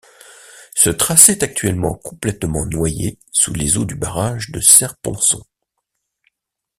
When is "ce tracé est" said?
0.73-1.43